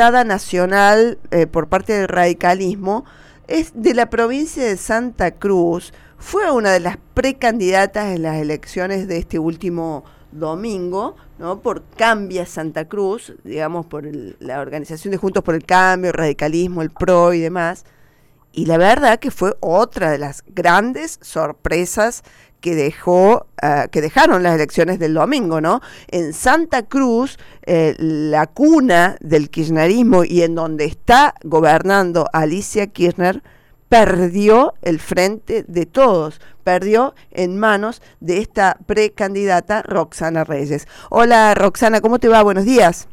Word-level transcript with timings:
nacional 0.00 1.18
eh, 1.30 1.46
por 1.46 1.68
parte 1.68 1.92
del 1.92 2.08
radicalismo, 2.08 3.04
es 3.48 3.72
de 3.74 3.92
la 3.92 4.08
provincia 4.08 4.64
de 4.64 4.78
Santa 4.78 5.32
Cruz, 5.32 5.92
fue 6.16 6.50
una 6.50 6.70
de 6.70 6.80
las 6.80 6.96
precandidatas 7.12 8.14
en 8.14 8.22
las 8.22 8.36
elecciones 8.38 9.08
de 9.08 9.18
este 9.18 9.38
último 9.38 10.04
domingo, 10.32 11.16
¿no? 11.38 11.60
Por 11.60 11.82
Cambia 11.96 12.46
Santa 12.46 12.86
Cruz, 12.86 13.34
digamos, 13.44 13.84
por 13.86 14.08
la 14.38 14.60
organización 14.60 15.12
de 15.12 15.18
Juntos 15.18 15.42
por 15.42 15.54
el 15.54 15.64
Cambio, 15.64 16.10
el 16.10 16.16
radicalismo, 16.16 16.80
el 16.80 16.90
PRO 16.90 17.34
y 17.34 17.40
demás. 17.40 17.84
Y 18.52 18.66
la 18.66 18.78
verdad 18.78 19.18
que 19.18 19.30
fue 19.30 19.54
otra 19.60 20.10
de 20.10 20.18
las 20.18 20.42
grandes 20.46 21.18
sorpresas 21.20 22.22
que 22.60 22.74
dejó, 22.74 23.46
ah, 23.62 23.88
que 23.90 24.00
dejaron 24.00 24.42
las 24.42 24.54
elecciones 24.54 24.98
del 24.98 25.14
domingo, 25.14 25.60
¿no? 25.60 25.80
En 26.08 26.32
Santa 26.32 26.82
Cruz, 26.82 27.38
eh, 27.66 27.94
la 27.98 28.46
cuna 28.46 29.16
del 29.20 29.50
kirchnerismo 29.50 30.24
y 30.24 30.42
en 30.42 30.54
donde 30.54 30.84
está 30.84 31.34
gobernando 31.42 32.26
Alicia 32.32 32.86
Kirchner, 32.86 33.42
perdió 33.88 34.74
el 34.82 35.00
frente 35.00 35.64
de 35.66 35.84
todos, 35.84 36.40
perdió 36.62 37.14
en 37.32 37.58
manos 37.58 38.00
de 38.20 38.38
esta 38.38 38.78
precandidata 38.86 39.82
Roxana 39.82 40.44
Reyes. 40.44 40.86
Hola 41.10 41.54
Roxana, 41.54 42.00
¿cómo 42.00 42.18
te 42.18 42.28
va? 42.28 42.42
Buenos 42.42 42.64
días. 42.64 43.08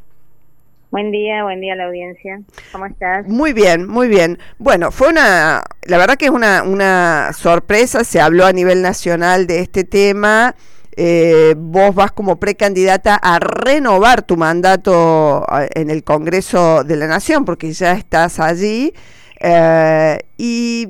Buen 0.90 1.12
día, 1.12 1.44
buen 1.44 1.60
día 1.60 1.74
a 1.74 1.76
la 1.76 1.86
audiencia. 1.86 2.40
¿Cómo 2.72 2.86
estás? 2.86 3.28
Muy 3.28 3.52
bien, 3.52 3.88
muy 3.88 4.08
bien. 4.08 4.40
Bueno, 4.58 4.92
fue 4.92 5.10
una, 5.10 5.64
la 5.84 5.98
verdad 5.98 6.16
que 6.16 6.26
es 6.26 6.32
una, 6.32 6.64
una 6.64 7.32
sorpresa, 7.34 8.06
se 8.06 8.22
habló 8.22 8.46
a 8.46 8.54
nivel 8.54 8.82
nacional 8.82 9.48
de 9.48 9.60
este 9.60 9.84
tema. 9.84 10.56
Eh, 10.96 11.56
vos 11.58 11.94
vas 11.94 12.14
como 12.14 12.40
precandidata 12.40 13.16
a 13.16 13.38
renovar 13.38 14.22
tu 14.24 14.38
mandato 14.38 15.46
eh, 15.60 15.70
en 15.76 15.90
el 15.90 16.06
Congreso 16.06 16.86
de 16.86 16.96
la 16.96 17.08
Nación, 17.08 17.44
porque 17.44 17.74
ya 17.74 17.92
estás 17.92 18.40
allí. 18.40 18.94
Eh, 19.42 20.18
y 20.38 20.88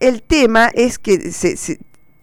el 0.00 0.22
tema 0.24 0.68
es 0.74 0.98
que 0.98 1.30
se, 1.30 1.78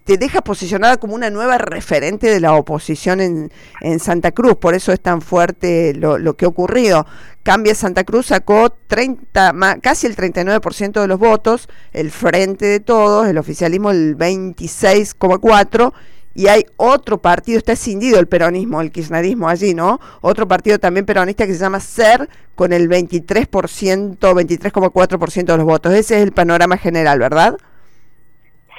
te 0.10 0.18
deja 0.18 0.42
posicionada 0.42 0.98
como 0.98 1.14
una 1.14 1.30
nueva 1.30 1.60
referente 1.60 2.32
de 2.32 2.40
la 2.40 2.56
oposición 2.56 3.22
en, 3.22 3.52
en 3.80 4.00
Santa 4.00 4.32
Cruz, 4.32 4.56
por 4.56 4.74
eso 4.74 4.92
es 4.92 5.00
tan 5.00 5.22
fuerte 5.22 5.94
lo, 5.94 6.18
lo, 6.18 6.36
que 6.36 6.46
ha 6.46 6.48
ocurrido. 6.48 7.06
Cambia 7.44 7.76
Santa 7.76 8.04
Cruz 8.04 8.26
sacó 8.26 8.72
30, 8.72 9.54
casi 9.84 10.08
el 10.08 10.16
39% 10.16 11.00
de 11.00 11.08
los 11.08 11.20
votos, 11.20 11.70
el 11.94 12.10
frente 12.10 12.66
de 12.66 12.80
todos, 12.80 13.28
el 13.28 13.38
oficialismo 13.38 13.92
el 13.92 14.18
26,4% 14.18 15.94
y 16.34 16.48
hay 16.48 16.66
otro 16.78 17.20
partido, 17.20 17.60
está 17.60 17.74
escindido 17.74 18.20
el 18.20 18.28
peronismo, 18.28 18.82
el 18.82 18.92
kirchnerismo 18.92 19.48
allí, 19.48 19.76
¿no? 19.76 20.00
Otro 20.22 20.48
partido 20.48 20.80
también 20.80 21.06
peronista 21.06 21.46
que 21.46 21.54
se 21.54 21.60
llama 21.60 21.82
SER 21.82 22.28
con 22.56 22.74
el 22.74 22.90
23%, 22.90 24.18
23,4% 24.18 25.46
de 25.46 25.58
los 25.58 25.66
votos. 25.66 25.94
Ese 25.94 26.18
es 26.18 26.24
el 26.24 26.32
panorama 26.32 26.78
general, 26.78 27.20
¿verdad? 27.20 27.58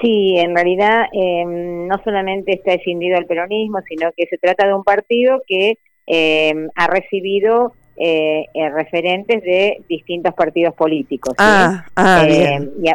Sí, 0.01 0.37
en 0.39 0.55
realidad 0.55 1.07
em, 1.13 1.87
no 1.87 2.01
solamente 2.03 2.53
está 2.53 2.73
escindido 2.73 3.19
el 3.19 3.27
peronismo, 3.27 3.81
sino 3.89 4.11
que 4.17 4.27
se 4.27 4.39
trata 4.39 4.67
de 4.67 4.75
un 4.75 4.85
partido 4.85 5.43
que 5.47 5.79
em, 6.07 6.69
ha 6.75 6.87
recibido 6.87 7.75
eh, 7.97 8.47
eh, 8.55 8.71
referentes 8.71 9.43
de 9.43 9.83
distintos 9.89 10.35
partidos 10.35 10.75
políticos. 10.75 11.35
Ah, 11.39 11.85
ah, 11.97 12.25
em, 12.27 12.71
y 12.83 12.89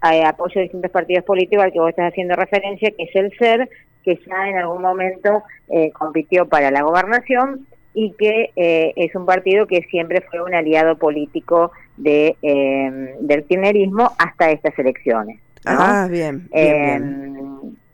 apoyo 0.00 0.54
de 0.54 0.62
distintos 0.62 0.90
partidos 0.90 1.24
políticos 1.24 1.64
al 1.64 1.72
que 1.72 1.78
vos 1.78 1.90
estás 1.90 2.10
haciendo 2.10 2.34
referencia, 2.34 2.90
que 2.90 3.04
es 3.04 3.14
el 3.14 3.32
SER, 3.38 3.68
que 4.02 4.18
ya 4.26 4.48
en 4.48 4.56
algún 4.56 4.82
momento 4.82 5.42
eh, 5.68 5.90
compitió 5.92 6.48
para 6.48 6.70
la 6.70 6.82
gobernación 6.82 7.66
y 7.92 8.12
que 8.12 8.50
eh, 8.56 8.92
es 8.96 9.14
un 9.14 9.26
partido 9.26 9.66
que 9.66 9.82
siempre 9.90 10.20
fue 10.22 10.42
un 10.42 10.54
aliado 10.54 10.96
político 10.96 11.72
de 11.96 12.36
eh, 12.42 13.14
del 13.20 13.44
kirchnerismo 13.44 14.10
hasta 14.18 14.50
estas 14.50 14.78
elecciones. 14.78 15.40
Ah, 15.64 16.08
bien, 16.10 16.48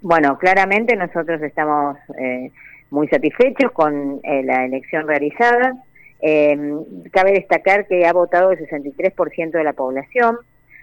Bueno, 0.00 0.39
claramente 0.39 0.94
nosotros 0.97 1.43
estamos 1.43 1.97
muy 2.91 3.09
satisfechos 3.09 3.72
con 3.72 4.21
la 4.22 4.65
elección 4.65 5.06
realizada. 5.06 5.75
cabe 7.12 7.32
destacar 7.32 7.87
que 7.87 8.06
ha 8.06 8.12
votado 8.12 8.53
el 8.53 8.59
63% 8.59 9.50
de 9.50 9.65
la 9.65 9.72
población, 9.72 10.38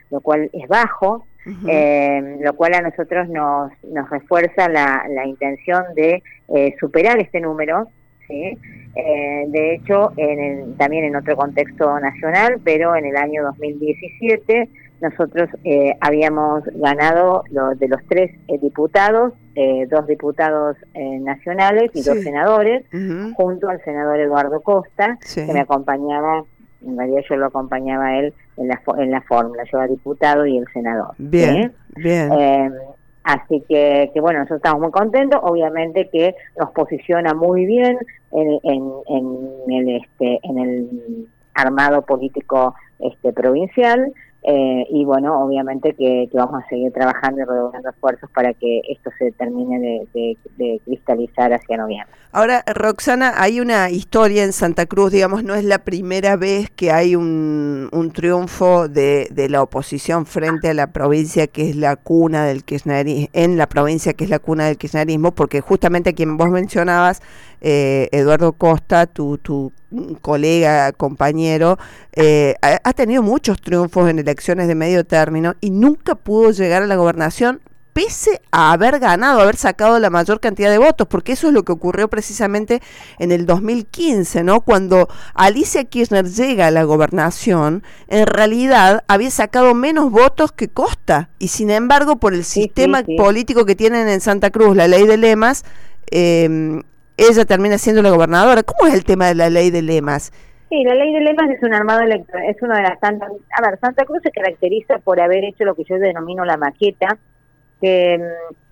lo 0.09 0.21
cual 0.21 0.49
es 0.53 0.67
bajo, 0.67 1.25
eh, 1.67 2.37
lo 2.39 2.53
cual 2.53 2.73
a 2.73 2.81
nosotros 2.81 3.27
nos, 3.29 3.71
nos 3.83 4.09
refuerza 4.09 4.69
la, 4.69 5.05
la 5.09 5.25
intención 5.25 5.83
de 5.95 6.23
eh, 6.55 6.75
superar 6.79 7.19
este 7.19 7.41
número. 7.41 7.87
¿sí? 8.27 8.57
Eh, 8.95 9.45
de 9.47 9.75
hecho, 9.75 10.13
en 10.17 10.77
también 10.77 11.05
en 11.05 11.15
otro 11.15 11.35
contexto 11.35 11.99
nacional, 11.99 12.61
pero 12.63 12.95
en 12.95 13.05
el 13.05 13.17
año 13.17 13.43
2017 13.43 14.69
nosotros 15.03 15.49
eh, 15.63 15.95
habíamos 15.99 16.63
ganado 16.73 17.43
lo, 17.51 17.75
de 17.75 17.87
los 17.87 18.01
tres 18.07 18.31
diputados, 18.61 19.33
dos 19.89 20.07
diputados 20.07 20.77
nacionales 20.95 21.91
y 21.93 22.01
dos 22.01 22.19
senadores, 22.21 22.83
junto 23.35 23.69
al 23.69 23.83
senador 23.83 24.19
Eduardo 24.19 24.61
Costa, 24.61 25.19
que 25.35 25.53
me 25.53 25.59
acompañaba 25.59 26.43
en 26.85 26.97
realidad 26.97 27.21
yo 27.29 27.35
lo 27.37 27.47
acompañaba 27.47 28.07
a 28.07 28.19
él 28.19 28.33
en 28.57 28.67
la, 28.67 28.81
en 28.97 29.11
la 29.11 29.21
fórmula, 29.21 29.63
yo 29.71 29.77
era 29.77 29.87
diputado 29.87 30.45
y 30.45 30.57
el 30.57 30.65
senador. 30.73 31.13
Bien, 31.17 31.73
bien. 31.95 32.31
Eh, 32.33 32.71
así 33.23 33.63
que, 33.67 34.11
que, 34.13 34.21
bueno, 34.21 34.39
nosotros 34.39 34.57
estamos 34.57 34.81
muy 34.81 34.91
contentos, 34.91 35.39
obviamente 35.43 36.09
que 36.11 36.35
nos 36.59 36.71
posiciona 36.71 37.33
muy 37.33 37.65
bien 37.65 37.97
en, 38.31 38.59
en, 38.63 38.91
en 39.07 39.71
el, 39.71 40.01
este, 40.01 40.39
en 40.43 40.57
el 40.57 41.27
armado 41.53 42.01
político 42.03 42.75
este, 42.99 43.31
provincial, 43.33 44.11
eh, 44.45 44.85
y 44.89 45.05
bueno, 45.05 45.41
obviamente 45.41 45.93
que, 45.93 46.29
vamos 46.33 46.61
a 46.63 46.67
seguir 46.67 46.91
trabajando 46.91 47.41
y 47.41 47.45
redoblando 47.45 47.89
esfuerzos 47.89 48.29
para 48.31 48.53
que 48.53 48.81
esto 48.89 49.09
se 49.17 49.31
termine 49.31 50.05
de, 50.13 50.81
cristalizar 50.83 51.53
hacia 51.53 51.77
noviembre. 51.77 52.13
Ahora, 52.31 52.63
Roxana, 52.65 53.33
hay 53.37 53.59
una 53.59 53.89
historia 53.89 54.43
en 54.43 54.53
Santa 54.53 54.85
Cruz, 54.85 55.11
digamos, 55.11 55.43
no 55.43 55.55
es 55.55 55.63
la 55.63 55.79
primera 55.79 56.35
vez 56.35 56.69
que 56.71 56.91
hay 56.91 57.15
un, 57.15 57.89
triunfo 58.13 58.89
de, 58.89 59.29
la 59.49 59.61
oposición 59.61 60.25
frente 60.25 60.69
a 60.69 60.73
la 60.73 60.87
provincia 60.87 61.47
que 61.47 61.69
es 61.69 61.75
la 61.75 61.95
cuna 61.95 62.45
del 62.45 62.63
kirchnerismo, 62.63 63.29
en 63.33 63.57
la 63.57 63.67
provincia 63.67 64.13
que 64.13 64.25
es 64.25 64.29
la 64.29 64.39
cuna 64.39 64.65
del 64.65 64.77
kirchnerismo, 64.77 65.31
porque 65.31 65.61
justamente 65.61 66.13
quien 66.13 66.37
vos 66.37 66.49
mencionabas, 66.49 67.21
eh, 67.65 68.09
Eduardo 68.11 68.51
Costa, 68.51 69.07
tu, 69.07 69.37
tu 69.37 69.71
colega, 70.21 70.91
compañero, 70.91 71.79
eh, 72.11 72.55
ha, 72.61 72.93
tenido 72.93 73.23
muchos 73.23 73.61
triunfos 73.61 74.09
en 74.09 74.19
elecciones 74.19 74.67
de 74.67 74.75
medio 74.75 75.05
término 75.05 75.55
y 75.61 75.71
nunca 75.71 76.15
pudo 76.15 76.51
llegar 76.51 76.83
a 76.83 76.87
la 76.87 76.97
gobernación 76.97 77.61
pese 77.93 78.41
a 78.51 78.73
haber 78.73 78.99
ganado, 78.99 79.39
haber 79.39 79.55
sacado 79.55 79.97
la 79.99 80.09
mayor 80.09 80.39
cantidad 80.41 80.71
de 80.71 80.79
votos, 80.79 81.07
porque 81.07 81.33
eso 81.33 81.47
es 81.47 81.53
lo 81.53 81.63
que 81.63 81.71
ocurrió 81.71 82.09
precisamente 82.09 82.81
en 83.19 83.31
el 83.31 83.45
2015, 83.45 84.43
¿no? 84.43 84.61
Cuando 84.61 85.07
Alicia 85.35 85.85
Kirchner 85.85 86.27
llega 86.27 86.67
a 86.67 86.71
la 86.71 86.83
gobernación, 86.83 87.83
en 88.07 88.25
realidad 88.25 89.03
había 89.07 89.29
sacado 89.29 89.73
menos 89.75 90.11
votos 90.11 90.51
que 90.51 90.67
Costa, 90.67 91.29
y 91.39 91.49
sin 91.49 91.69
embargo, 91.69 92.17
por 92.17 92.33
el 92.33 92.43
sistema 92.43 93.03
político 93.15 93.63
que 93.65 93.75
tienen 93.75 94.07
en 94.09 94.21
Santa 94.21 94.49
Cruz, 94.49 94.75
la 94.75 94.87
ley 94.87 95.05
de 95.05 95.17
lemas, 95.17 95.63
eh, 96.09 96.81
ella 97.17 97.45
termina 97.45 97.77
siendo 97.77 98.01
la 98.01 98.09
gobernadora. 98.09 98.63
¿Cómo 98.63 98.87
es 98.87 98.93
el 98.93 99.03
tema 99.03 99.27
de 99.27 99.35
la 99.35 99.49
ley 99.49 99.71
de 99.71 99.81
lemas? 99.81 100.31
Sí, 100.69 100.83
la 100.83 100.95
ley 100.95 101.13
de 101.13 101.21
lemas 101.21 101.49
es 101.51 101.61
un 101.61 101.73
armado 101.73 102.01
electoral, 102.01 102.49
es 102.49 102.61
una 102.61 102.77
de 102.77 102.83
las 102.83 102.99
tantas... 102.99 103.31
A 103.55 103.61
ver, 103.61 103.79
Santa 103.79 104.05
Cruz 104.05 104.21
se 104.23 104.31
caracteriza 104.31 104.97
por 104.99 105.19
haber 105.19 105.43
hecho 105.43 105.65
lo 105.65 105.75
que 105.75 105.83
yo 105.83 105.97
denomino 105.99 106.45
la 106.45 106.57
maqueta, 106.57 107.17
que, 107.79 108.19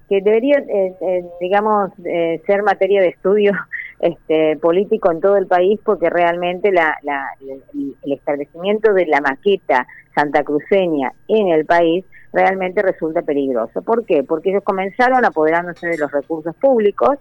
que 0.09 0.21
debería, 0.21 0.57
eh, 0.57 0.95
eh, 0.99 1.25
digamos, 1.39 1.91
eh, 2.03 2.41
ser 2.47 2.63
materia 2.63 3.01
de 3.01 3.09
estudio 3.09 3.53
este, 3.99 4.57
político 4.57 5.11
en 5.11 5.21
todo 5.21 5.37
el 5.37 5.45
país, 5.45 5.79
porque 5.83 6.09
realmente 6.09 6.71
la, 6.71 6.97
la, 7.03 7.23
el 7.43 8.11
establecimiento 8.11 8.93
de 8.93 9.05
la 9.05 9.21
maqueta 9.21 9.85
santacruceña 10.15 11.13
en 11.27 11.49
el 11.49 11.65
país 11.65 12.03
realmente 12.33 12.81
resulta 12.81 13.21
peligroso. 13.21 13.81
¿Por 13.81 14.05
qué? 14.05 14.23
Porque 14.23 14.51
ellos 14.51 14.63
comenzaron 14.63 15.25
apoderándose 15.25 15.87
de 15.87 15.97
los 15.97 16.11
recursos 16.11 16.55
públicos, 16.55 17.17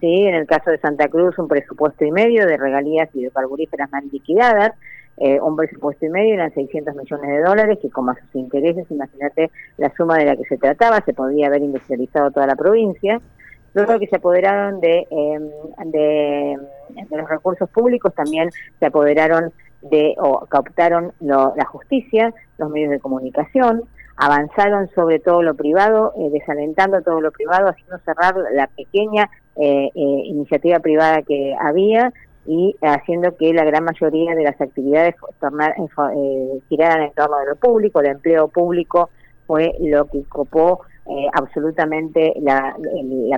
¿sí? 0.00 0.26
en 0.26 0.34
el 0.34 0.46
caso 0.46 0.70
de 0.70 0.78
Santa 0.78 1.08
Cruz 1.08 1.38
un 1.38 1.48
presupuesto 1.48 2.04
y 2.04 2.10
medio 2.10 2.46
de 2.46 2.56
regalías 2.56 3.08
hidrocarburíferas 3.14 3.90
mal 3.92 4.04
liquidadas, 4.10 4.72
eh, 5.20 5.40
un 5.40 5.56
presupuesto 5.56 6.06
y 6.06 6.10
medio 6.10 6.34
eran 6.34 6.54
600 6.54 6.94
millones 6.94 7.28
de 7.28 7.42
dólares, 7.42 7.78
que 7.82 7.90
como 7.90 8.12
a 8.12 8.14
sus 8.14 8.34
intereses, 8.36 8.86
imagínate 8.90 9.50
la 9.76 9.92
suma 9.96 10.16
de 10.16 10.26
la 10.26 10.36
que 10.36 10.44
se 10.44 10.58
trataba, 10.58 11.00
se 11.04 11.12
podría 11.12 11.48
haber 11.48 11.62
industrializado 11.62 12.30
toda 12.30 12.46
la 12.46 12.54
provincia. 12.54 13.20
Luego 13.74 13.98
que 13.98 14.06
se 14.06 14.16
apoderaron 14.16 14.80
de, 14.80 15.06
em, 15.10 15.50
de, 15.90 16.56
los 17.10 17.28
recursos 17.28 17.68
públicos, 17.70 18.14
también 18.14 18.50
se 18.78 18.86
apoderaron 18.86 19.52
de 19.82 20.14
o 20.18 20.46
captaron 20.46 21.12
la 21.20 21.64
justicia, 21.66 22.32
los 22.56 22.70
medios 22.70 22.90
de 22.90 22.98
comunicación, 23.00 23.84
avanzaron 24.18 24.88
sobre 24.88 25.20
todo 25.20 25.42
lo 25.42 25.54
privado, 25.54 26.12
eh, 26.18 26.28
desalentando 26.30 27.00
todo 27.02 27.20
lo 27.20 27.30
privado, 27.32 27.68
haciendo 27.68 27.98
cerrar 28.00 28.34
la 28.52 28.66
pequeña 28.66 29.30
eh, 29.56 29.90
eh, 29.94 30.00
iniciativa 30.24 30.80
privada 30.80 31.22
que 31.22 31.54
había 31.60 32.12
y 32.46 32.74
haciendo 32.82 33.36
que 33.36 33.52
la 33.52 33.64
gran 33.64 33.84
mayoría 33.84 34.34
de 34.34 34.42
las 34.42 34.60
actividades 34.60 35.14
tornar, 35.38 35.74
eh, 35.78 36.60
giraran 36.68 37.02
en 37.02 37.12
torno 37.12 37.38
de 37.38 37.46
lo 37.46 37.56
público, 37.56 38.00
el 38.00 38.06
empleo 38.06 38.48
público 38.48 39.10
fue 39.46 39.74
lo 39.80 40.06
que 40.06 40.22
copó 40.24 40.80
eh, 41.06 41.26
absolutamente 41.32 42.34
la, 42.40 42.74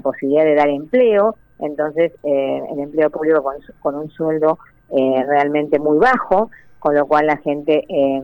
posibilidad 0.03 0.45
de 0.45 0.55
dar 0.55 0.69
empleo, 0.69 1.37
entonces 1.59 2.13
eh, 2.25 2.63
el 2.73 2.81
empleo 2.81 3.11
público 3.11 3.43
con, 3.43 3.57
con 3.81 3.95
un 3.97 4.11
sueldo 4.11 4.59
eh, 4.91 5.25
realmente 5.27 5.79
muy 5.79 5.99
bajo, 5.99 6.51
con 6.79 6.95
lo 6.95 7.07
cual 7.07 7.27
la 7.27 7.37
gente 7.37 7.85
eh, 7.89 8.23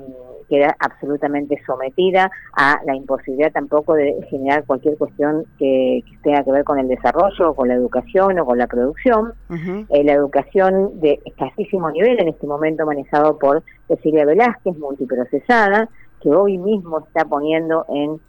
queda 0.49 0.77
absolutamente 0.79 1.61
sometida 1.67 2.31
a 2.57 2.81
la 2.85 2.95
imposibilidad 2.95 3.53
tampoco 3.53 3.95
de 3.95 4.15
generar 4.31 4.65
cualquier 4.65 4.97
cuestión 4.97 5.45
que, 5.59 6.03
tenga 6.23 6.43
que 6.43 6.53
ver 6.53 6.65
con 6.65 6.79
el 6.79 6.89
desarrollo, 6.89 7.55
con 7.55 7.69
la 7.69 7.75
educación 7.75 8.39
o 8.39 8.47
con 8.47 8.59
la 8.59 8.67
producción. 8.67 9.33
Eh, 9.51 10.05
la 10.05 10.13
educación 10.13 11.01
de 11.01 11.21
escasísimo 11.25 11.91
nivel, 11.91 12.21
en 12.21 12.29
este 12.29 12.47
momento 12.47 12.87
manejado 12.87 13.39
por 13.39 13.63
Cecilia 13.89 14.25
Velázquez, 14.25 14.77
multiprocesada, 14.79 15.89
que 16.21 16.31
hoy 16.31 16.59
mismo 16.59 16.99
está 17.01 17.25
poniendo 17.25 17.85
en 17.89 18.21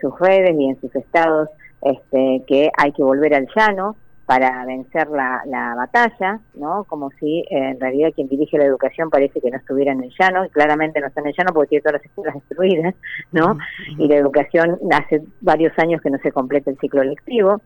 sus 0.00 0.18
redes 0.18 0.56
y 0.58 0.68
en 0.68 0.80
sus 0.80 0.94
estados 0.96 1.48
este, 1.82 2.42
que 2.46 2.70
hay 2.76 2.92
que 2.92 3.02
volver 3.02 3.34
al 3.34 3.48
llano, 3.54 3.96
para 4.30 4.64
vencer 4.64 5.08
la, 5.08 5.42
la 5.44 5.74
batalla, 5.74 6.38
¿no? 6.54 6.84
Como 6.84 7.10
si 7.18 7.40
eh, 7.40 7.46
en 7.50 7.80
realidad 7.80 8.12
quien 8.14 8.28
dirige 8.28 8.58
la 8.58 8.64
educación 8.64 9.10
parece 9.10 9.40
que 9.40 9.50
no 9.50 9.56
estuviera 9.56 9.90
en 9.90 10.04
el 10.04 10.12
llano, 10.16 10.44
y 10.44 10.50
claramente 10.50 11.00
no 11.00 11.08
está 11.08 11.20
en 11.20 11.26
el 11.26 11.34
llano 11.36 11.52
porque 11.52 11.70
tiene 11.70 11.82
todas 11.82 11.94
las 11.94 12.04
escuelas 12.04 12.34
destruidas, 12.36 12.94
¿no? 13.32 13.58
Y 13.98 14.06
la 14.06 14.14
educación 14.14 14.78
hace 14.92 15.22
varios 15.40 15.76
años 15.80 16.00
que 16.00 16.10
no 16.10 16.18
se 16.18 16.30
completa 16.30 16.70
el 16.70 16.78
ciclo 16.78 17.02
lectivo. 17.02 17.60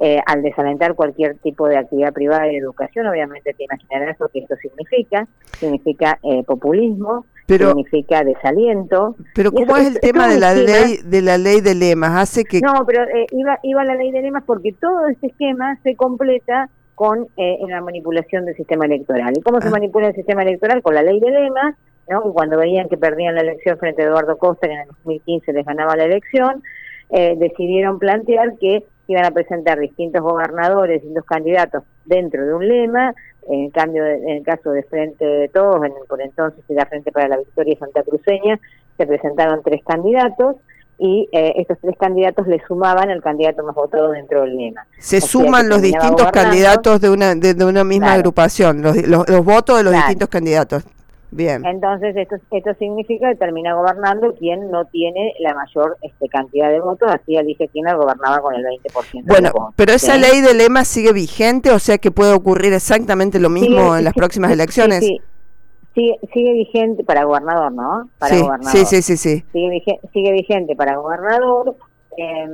Eh, 0.00 0.20
al 0.26 0.42
desalentar 0.42 0.96
cualquier 0.96 1.38
tipo 1.38 1.68
de 1.68 1.76
actividad 1.76 2.12
privada 2.12 2.46
de 2.46 2.56
educación, 2.56 3.06
obviamente 3.06 3.54
te 3.54 3.64
imaginarás 3.64 4.18
lo 4.18 4.26
que 4.26 4.40
esto 4.40 4.56
significa, 4.56 5.28
significa 5.56 6.18
eh, 6.24 6.42
populismo, 6.42 7.26
significa 7.48 8.22
desaliento. 8.24 9.16
Pero 9.34 9.52
¿cómo 9.52 9.76
es 9.76 9.86
el 9.86 10.00
tema 10.00 10.28
de 10.28 10.38
la 10.38 10.54
ley 10.54 10.98
de 11.04 11.22
la 11.22 11.38
ley 11.38 11.60
de 11.60 11.74
lemas? 11.74 12.10
Hace 12.16 12.44
que 12.44 12.60
No, 12.60 12.84
pero 12.86 13.04
eh, 13.04 13.26
iba 13.32 13.58
iba 13.62 13.84
la 13.84 13.94
ley 13.94 14.10
de 14.10 14.22
lemas 14.22 14.44
porque 14.44 14.72
todo 14.72 15.08
este 15.08 15.28
esquema 15.28 15.78
se 15.82 15.96
completa 15.96 16.68
con 16.94 17.28
eh, 17.36 17.58
la 17.68 17.80
manipulación 17.80 18.44
del 18.44 18.56
sistema 18.56 18.84
electoral. 18.84 19.32
¿Y 19.36 19.40
cómo 19.40 19.60
se 19.60 19.68
ah. 19.68 19.70
manipula 19.70 20.08
el 20.08 20.14
sistema 20.14 20.42
electoral? 20.42 20.82
Con 20.82 20.94
la 20.94 21.02
ley 21.02 21.20
de 21.20 21.30
lemas, 21.30 21.76
¿no? 22.08 22.20
cuando 22.32 22.58
veían 22.58 22.88
que 22.88 22.96
perdían 22.96 23.36
la 23.36 23.42
elección 23.42 23.78
frente 23.78 24.02
a 24.02 24.06
Eduardo 24.06 24.36
Costa, 24.36 24.66
que 24.66 24.74
en 24.74 24.80
el 24.80 24.88
2015 24.88 25.52
les 25.52 25.64
ganaba 25.64 25.94
la 25.94 26.04
elección, 26.04 26.62
eh, 27.10 27.36
decidieron 27.38 27.98
plantear 27.98 28.58
que 28.58 28.84
iban 29.06 29.24
a 29.24 29.30
presentar 29.30 29.78
distintos 29.78 30.22
gobernadores, 30.22 31.00
distintos 31.00 31.24
candidatos 31.24 31.84
dentro 32.04 32.44
de 32.44 32.54
un 32.54 32.66
lema, 32.66 33.14
en 33.48 33.70
cambio, 33.70 34.06
en 34.06 34.28
el 34.28 34.42
caso 34.42 34.70
de 34.70 34.82
Frente 34.84 35.24
de 35.24 35.48
Todos, 35.48 35.84
en, 35.84 35.92
por 36.08 36.20
entonces 36.20 36.62
era 36.68 36.86
Frente 36.86 37.10
para 37.12 37.28
la 37.28 37.38
Victoria 37.38 37.76
Santa 37.78 38.02
Cruceña, 38.02 38.60
se 38.96 39.06
presentaron 39.06 39.62
tres 39.62 39.82
candidatos 39.84 40.56
y 40.98 41.28
eh, 41.32 41.54
estos 41.56 41.78
tres 41.80 41.96
candidatos 41.96 42.46
le 42.48 42.60
sumaban 42.66 43.08
al 43.10 43.22
candidato 43.22 43.62
más 43.62 43.74
votado 43.74 44.10
dentro 44.10 44.42
del 44.42 44.56
lema. 44.56 44.86
Se 44.98 45.20
suman 45.20 45.68
los 45.68 45.80
distintos 45.80 46.30
candidatos 46.32 47.00
de 47.00 47.08
una, 47.08 47.34
de, 47.34 47.64
una 47.64 47.84
misma 47.84 48.14
agrupación, 48.14 48.82
los, 48.82 48.96
los, 49.06 49.44
votos 49.44 49.78
de 49.78 49.84
los 49.84 49.92
distintos 49.92 50.28
candidatos. 50.28 50.84
Bien. 51.30 51.64
Entonces, 51.66 52.16
esto, 52.16 52.36
esto 52.50 52.74
significa 52.78 53.28
que 53.28 53.36
termina 53.36 53.74
gobernando 53.74 54.34
quien 54.34 54.70
no 54.70 54.86
tiene 54.86 55.34
la 55.40 55.54
mayor 55.54 55.96
este, 56.02 56.28
cantidad 56.28 56.70
de 56.70 56.80
votos, 56.80 57.10
así 57.12 57.36
elige 57.36 57.68
quien 57.68 57.84
gobernaba 57.84 58.40
con 58.40 58.54
el 58.54 58.64
20%. 58.64 59.24
Bueno, 59.26 59.50
pero 59.76 59.92
esa 59.92 60.16
ley 60.16 60.40
de 60.40 60.54
lema 60.54 60.84
sigue 60.84 61.12
vigente, 61.12 61.70
o 61.70 61.78
sea 61.78 61.98
que 61.98 62.10
puede 62.10 62.32
ocurrir 62.32 62.72
exactamente 62.72 63.38
lo 63.38 63.50
mismo 63.50 63.96
en 63.96 64.04
las 64.04 64.14
próximas 64.14 64.50
elecciones. 64.52 65.00
Sí, 65.00 65.20
Sigue, 65.94 66.16
sigue, 66.32 66.52
vigente 66.52 67.02
para 67.02 67.24
gobernador, 67.24 67.72
¿no? 67.72 68.08
Para 68.18 68.36
sí, 68.36 68.42
gobernador. 68.42 68.86
Sí, 68.86 69.02
sí, 69.02 69.16
sí, 69.16 69.42
Sigue, 69.52 69.82
sigue 70.12 70.32
vigente 70.32 70.76
para 70.76 70.96
gobernador 70.96 71.74
eh, 72.18 72.48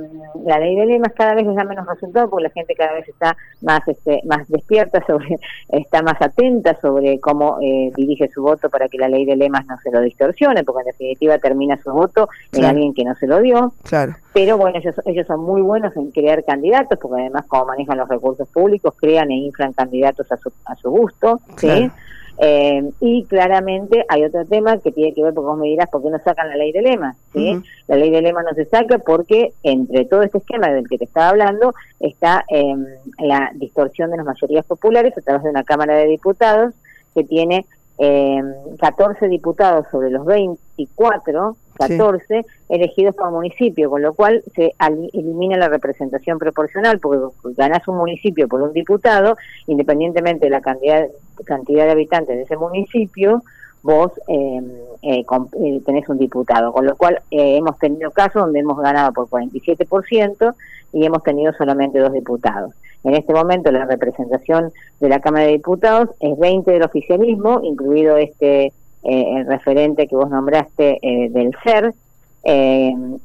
la 0.45 0.59
ley 0.59 0.75
de 0.75 0.85
lemas 0.85 1.13
cada 1.13 1.33
vez 1.33 1.45
les 1.45 1.55
da 1.55 1.63
menos 1.63 1.87
resultados 1.87 2.29
porque 2.29 2.43
la 2.43 2.49
gente 2.51 2.75
cada 2.75 2.93
vez 2.93 3.07
está 3.07 3.35
más 3.61 3.87
este, 3.87 4.21
más 4.25 4.47
despierta 4.47 5.03
sobre 5.05 5.39
está 5.69 6.01
más 6.01 6.21
atenta 6.21 6.79
sobre 6.79 7.19
cómo 7.19 7.57
eh, 7.61 7.91
dirige 7.95 8.29
su 8.29 8.43
voto 8.43 8.69
para 8.69 8.87
que 8.87 8.97
la 8.97 9.09
ley 9.09 9.25
de 9.25 9.35
lemas 9.35 9.65
no 9.65 9.77
se 9.79 9.91
lo 9.91 10.01
distorsione 10.01 10.63
porque 10.63 10.81
en 10.81 10.87
definitiva 10.87 11.37
termina 11.39 11.79
su 11.81 11.91
voto 11.91 12.29
en 12.51 12.65
alguien 12.65 12.93
que 12.93 13.03
no 13.03 13.15
se 13.15 13.27
lo 13.27 13.41
dio. 13.41 13.73
Claro. 13.83 14.15
Pero 14.33 14.57
bueno 14.57 14.77
ellos 14.79 14.95
ellos 15.05 15.25
son 15.25 15.41
muy 15.41 15.61
buenos 15.61 15.95
en 15.97 16.11
crear 16.11 16.43
candidatos 16.43 16.99
porque 16.99 17.21
además 17.21 17.45
como 17.47 17.65
manejan 17.65 17.97
los 17.97 18.07
recursos 18.07 18.47
públicos 18.49 18.93
crean 18.97 19.31
e 19.31 19.35
inflan 19.35 19.73
candidatos 19.73 20.31
a 20.31 20.37
su 20.37 20.51
a 20.65 20.75
su 20.75 20.89
gusto 20.91 21.39
sí 21.57 21.89
eh, 22.37 22.91
y 22.99 23.23
claramente 23.25 24.05
hay 24.09 24.25
otro 24.25 24.45
tema 24.45 24.77
que 24.79 24.91
tiene 24.91 25.13
que 25.13 25.23
ver, 25.23 25.33
porque 25.33 25.47
vos 25.47 25.57
me 25.57 25.67
dirás, 25.67 25.89
¿por 25.89 26.03
qué 26.03 26.09
no 26.09 26.19
sacan 26.19 26.49
la 26.49 26.57
ley 26.57 26.71
de 26.71 26.81
lema? 26.81 27.15
¿sí? 27.33 27.61
La 27.87 27.95
ley 27.95 28.09
de 28.09 28.21
lema 28.21 28.43
no 28.43 28.53
se 28.53 28.65
saca 28.65 28.97
porque 28.99 29.53
entre 29.63 30.05
todo 30.05 30.23
este 30.23 30.39
esquema 30.39 30.67
del 30.67 30.87
que 30.87 30.97
te 30.97 31.05
estaba 31.05 31.29
hablando 31.29 31.73
está 31.99 32.43
eh, 32.49 32.75
la 33.19 33.51
distorsión 33.55 34.11
de 34.11 34.17
las 34.17 34.25
mayorías 34.25 34.65
populares 34.65 35.17
a 35.17 35.21
través 35.21 35.43
de 35.43 35.49
una 35.49 35.63
Cámara 35.63 35.95
de 35.95 36.07
Diputados 36.07 36.73
que 37.13 37.23
tiene 37.23 37.65
eh, 37.97 38.41
14 38.79 39.27
diputados 39.29 39.85
sobre 39.89 40.09
los 40.09 40.25
24, 40.25 41.55
14 41.75 42.45
elegidos 42.69 43.15
por 43.15 43.31
municipio, 43.31 43.89
con 43.89 44.01
lo 44.01 44.13
cual 44.13 44.43
se 44.55 44.73
elimina 45.13 45.57
la 45.57 45.69
representación 45.69 46.39
proporcional, 46.39 46.99
porque 46.99 47.19
ganas 47.55 47.87
un 47.87 47.97
municipio 47.97 48.47
por 48.47 48.61
un 48.61 48.73
diputado, 48.73 49.37
independientemente 49.67 50.45
de 50.45 50.51
la 50.51 50.61
cantidad, 50.61 51.07
cantidad 51.45 51.85
de 51.85 51.91
habitantes 51.91 52.37
de 52.37 52.43
ese 52.43 52.57
municipio, 52.57 53.43
vos 53.85 54.11
eh, 54.27 54.61
eh, 55.03 55.23
eh, 55.23 55.81
tenés 55.85 56.09
un 56.09 56.17
diputado, 56.17 56.73
con 56.73 56.87
lo 56.87 56.95
cual 56.95 57.21
hemos 57.29 57.77
tenido 57.77 58.09
casos 58.09 58.41
donde 58.41 58.59
hemos 58.59 58.79
ganado 58.79 59.13
por 59.13 59.27
47% 59.27 60.55
y 60.91 61.05
hemos 61.05 61.21
tenido 61.21 61.53
solamente 61.53 61.99
dos 61.99 62.11
diputados. 62.11 62.73
En 63.03 63.13
este 63.13 63.31
momento 63.31 63.71
la 63.71 63.85
representación 63.85 64.71
de 64.99 65.09
la 65.09 65.19
Cámara 65.19 65.45
de 65.45 65.51
Diputados 65.51 66.09
es 66.19 66.35
20 66.39 66.71
del 66.71 66.81
oficialismo, 66.81 67.61
incluido 67.63 68.17
este 68.17 68.73
el 69.05 69.45
referente 69.45 70.07
que 70.07 70.15
vos 70.15 70.29
nombraste 70.29 70.99
del 71.31 71.55
CER, 71.63 71.93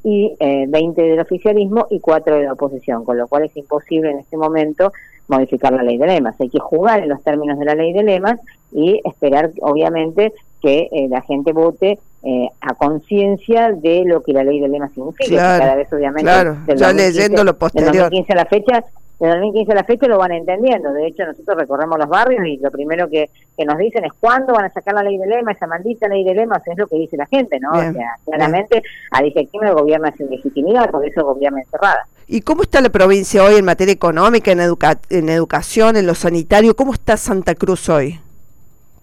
y 0.03 0.35
20 0.39 1.01
del 1.01 1.19
oficialismo 1.19 1.87
y 1.91 1.99
4 1.99 2.35
de 2.35 2.43
la 2.43 2.53
oposición, 2.53 3.05
con 3.05 3.17
lo 3.17 3.27
cual 3.27 3.43
es 3.43 3.55
imposible 3.55 4.09
en 4.09 4.19
este 4.19 4.37
momento 4.37 4.91
modificar 5.31 5.73
la 5.73 5.83
ley 5.83 5.97
de 5.97 6.07
lemas. 6.07 6.39
Hay 6.39 6.49
que 6.49 6.59
jugar 6.59 7.01
en 7.01 7.09
los 7.09 7.23
términos 7.23 7.57
de 7.57 7.65
la 7.65 7.75
ley 7.75 7.93
de 7.93 8.03
lemas 8.03 8.39
y 8.71 9.01
esperar, 9.03 9.51
obviamente, 9.61 10.33
que 10.61 10.89
eh, 10.91 11.07
la 11.09 11.21
gente 11.21 11.53
vote 11.53 11.97
eh, 12.23 12.49
a 12.61 12.75
conciencia 12.75 13.71
de 13.71 14.03
lo 14.05 14.21
que 14.21 14.33
la 14.33 14.43
ley 14.43 14.59
de 14.59 14.67
lema 14.67 14.89
significa. 14.89 15.57
cada 15.57 15.75
vez, 15.75 15.91
obviamente, 15.91 16.23
claro. 16.23 16.57
ya 16.75 16.93
leyendo 16.93 17.43
lo 17.43 17.57
posterior. 17.57 17.91
Del 17.91 18.01
2015 18.01 18.33
a 18.33 18.35
la 18.35 18.45
fecha, 18.45 18.83
de 19.21 19.27
2015 19.27 19.71
a 19.71 19.75
la 19.75 19.83
fecha 19.83 20.07
lo 20.07 20.17
van 20.17 20.31
entendiendo. 20.31 20.91
De 20.93 21.05
hecho, 21.05 21.23
nosotros 21.25 21.55
recorremos 21.55 21.99
los 21.99 22.09
barrios 22.09 22.43
y 22.47 22.57
lo 22.57 22.71
primero 22.71 23.07
que, 23.07 23.29
que 23.55 23.65
nos 23.65 23.77
dicen 23.77 24.03
es 24.03 24.11
cuándo 24.19 24.53
van 24.53 24.65
a 24.65 24.69
sacar 24.69 24.95
la 24.95 25.03
ley 25.03 25.19
de 25.19 25.27
lema, 25.27 25.51
esa 25.51 25.67
maldita 25.67 26.07
ley 26.07 26.23
de 26.23 26.33
lema, 26.33 26.59
es 26.65 26.77
lo 26.77 26.87
que 26.87 26.95
dice 26.95 27.17
la 27.17 27.27
gente, 27.27 27.59
¿no? 27.59 27.69
o 27.71 27.93
sea, 27.93 28.17
claramente 28.25 28.81
a 29.11 29.19
el 29.19 29.73
gobierna 29.75 30.11
sin 30.17 30.27
legitimidad, 30.27 30.89
por 30.89 31.05
eso 31.05 31.23
gobierna 31.23 31.59
encerrada. 31.59 32.07
¿Y 32.25 32.41
cómo 32.41 32.63
está 32.63 32.81
la 32.81 32.89
provincia 32.89 33.43
hoy 33.43 33.55
en 33.55 33.65
materia 33.65 33.93
económica, 33.93 34.51
en, 34.51 34.59
en 34.59 35.29
educación, 35.29 35.97
en 35.97 36.07
lo 36.07 36.15
sanitario? 36.15 36.75
¿Cómo 36.75 36.93
está 36.93 37.15
Santa 37.15 37.53
Cruz 37.53 37.89
hoy? 37.89 38.19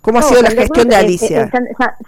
¿Cómo 0.01 0.19
ha 0.19 0.23
sido 0.23 0.43
la 0.43 0.51
gestión 0.51 0.89
de 0.89 0.97
Alicia? 0.97 1.49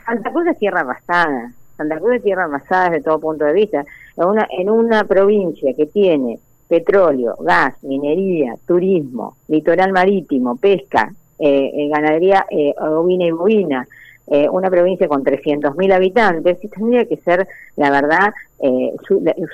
Santa 0.04 0.32
Cruz 0.32 0.48
es 0.48 0.58
tierra 0.58 0.80
arrasada. 0.80 1.52
Santa 1.76 1.98
Cruz 1.98 2.16
es 2.16 2.22
tierra 2.24 2.44
arrasada 2.44 2.90
desde 2.90 3.04
todo 3.04 3.20
punto 3.20 3.44
de 3.44 3.52
vista. 3.52 3.84
En 4.16 4.24
una, 4.24 4.48
en 4.50 4.68
una 4.68 5.04
provincia 5.04 5.72
que 5.76 5.86
tiene 5.86 6.40
petróleo, 6.70 7.34
gas, 7.40 7.74
minería, 7.82 8.54
turismo, 8.64 9.36
litoral 9.48 9.92
marítimo, 9.92 10.56
pesca, 10.56 11.12
eh, 11.38 11.70
eh 11.74 11.88
ganadería 11.88 12.46
eh, 12.48 12.72
ovina 12.78 13.26
y 13.26 13.32
bovina, 13.32 13.88
eh, 14.28 14.48
una 14.48 14.70
provincia 14.70 15.08
con 15.08 15.24
300.000 15.24 15.92
habitantes, 15.92 16.62
y 16.62 16.68
tendría 16.68 17.04
que 17.06 17.16
ser, 17.16 17.48
la 17.74 17.90
verdad, 17.90 18.32
eh, 18.60 18.92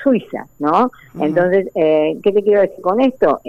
Suiza, 0.03 0.47
¿no? 0.59 0.91
Entonces, 1.19 1.69
eh, 1.75 2.19
¿qué 2.23 2.33
te 2.33 2.43
quiero 2.43 2.61
decir 2.61 2.83
con 2.83 3.01
esto? 3.01 3.41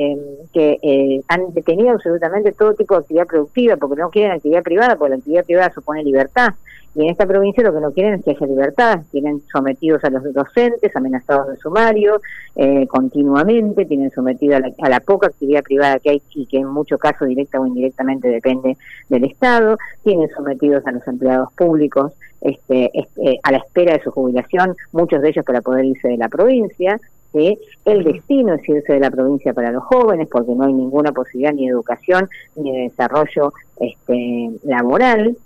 Que 0.53 0.77
eh, 0.81 1.21
han 1.27 1.53
detenido 1.53 1.91
absolutamente 1.91 2.53
todo 2.53 2.75
tipo 2.75 2.93
de 2.93 3.01
actividad 3.01 3.27
productiva, 3.27 3.75
porque 3.75 3.99
no 4.01 4.09
quieren 4.09 4.31
actividad 4.31 4.63
privada, 4.63 4.95
porque 4.95 5.09
la 5.09 5.15
actividad 5.17 5.43
privada 5.43 5.73
supone 5.73 6.03
libertad. 6.03 6.53
Y 6.97 7.03
en 7.03 7.09
esta 7.09 7.27
provincia 7.27 7.63
lo 7.63 7.75
que 7.75 7.79
no 7.79 7.91
quieren 7.91 8.15
es 8.15 8.25
que 8.25 8.31
haya 8.31 8.47
libertad, 8.47 9.01
tienen 9.11 9.43
sometidos 9.51 10.03
a 10.03 10.09
los 10.09 10.33
docentes, 10.33 10.95
amenazados 10.95 11.49
de 11.49 11.57
sumario, 11.57 12.19
eh, 12.55 12.87
continuamente, 12.87 13.85
tienen 13.85 14.09
sometido 14.09 14.57
a 14.57 14.89
la, 14.89 14.99
poca 14.99 15.27
actividad 15.27 15.61
privada 15.61 15.99
que 15.99 16.09
hay 16.09 16.21
y 16.33 16.47
que 16.47 16.57
en 16.57 16.67
muchos 16.67 16.99
casos 16.99 17.27
directa 17.27 17.59
o 17.59 17.67
indirectamente 17.67 18.29
depende 18.29 18.77
del 19.09 19.25
Estado, 19.25 19.77
tienen 20.03 20.27
sometidos 20.35 20.87
a 20.87 20.91
los 20.91 21.07
empleados 21.07 21.53
públicos 21.53 22.13
este, 22.41 22.89
este, 22.93 23.39
a 23.43 23.51
la 23.51 23.59
espera 23.59 23.93
de 23.93 24.01
su 24.01 24.09
jubilación, 24.09 24.75
muchos 24.91 25.21
de 25.21 25.29
ellos 25.29 25.45
para 25.45 25.61
poder 25.61 25.85
irse 25.85 26.07
de 26.07 26.17
la 26.17 26.29
provincia, 26.29 26.99
¿sí? 27.31 27.59
El 27.85 28.05
destino 28.05 28.55
es 28.55 28.67
irse 28.67 28.93
de 28.93 28.99
la 28.99 29.11
provincia 29.11 29.53
para 29.53 29.71
los 29.71 29.83
jóvenes 29.83 30.27
porque 30.31 30.55
no 30.55 30.65
hay 30.65 30.73
ninguna 30.73 31.11
posibilidad 31.11 31.53
ni 31.53 31.65
de 31.65 31.73
educación 31.73 32.27
ni 32.55 32.71
de 32.71 32.83
desarrollo 32.89 33.53
este, 33.79 34.49
laboral. 34.63 35.37